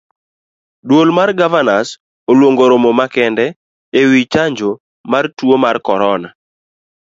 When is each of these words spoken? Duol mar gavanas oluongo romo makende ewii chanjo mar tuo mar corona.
Duol 0.91 1.09
mar 1.17 1.29
gavanas 1.39 1.87
oluongo 2.31 2.63
romo 2.71 2.89
makende 2.99 3.45
ewii 3.99 4.29
chanjo 4.33 4.69
mar 5.11 5.25
tuo 5.37 5.55
mar 5.63 5.75
corona. 5.87 6.29